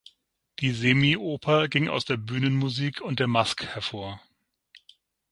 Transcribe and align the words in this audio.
Die 0.57 0.71
Semi-Oper 0.71 1.67
ging 1.67 1.87
aus 1.87 2.05
der 2.05 2.17
Bühnenmusik 2.17 3.01
und 3.01 3.19
der 3.19 3.27
Masque 3.27 3.67
hervor. 3.67 4.19